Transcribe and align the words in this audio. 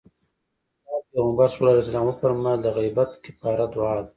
د 0.03 0.03
اسلام 0.03 1.01
پيغمبر 1.11 1.49
ص 1.53 1.55
وفرمايل 2.07 2.59
د 2.63 2.67
غيبت 2.77 3.09
کفاره 3.23 3.65
دعا 3.73 3.93
ده. 4.05 4.09